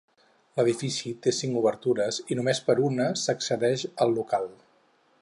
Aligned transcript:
L'edifici 0.59 1.11
té 1.25 1.33
cinc 1.41 1.59
obertures 1.61 2.19
i 2.35 2.39
només 2.41 2.65
per 2.71 2.79
una 2.89 3.11
s'accedeix 3.25 3.89
al 4.07 4.19
local. 4.21 4.53